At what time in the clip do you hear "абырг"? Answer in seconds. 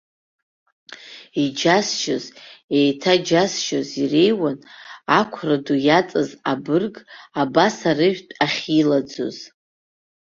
6.51-6.95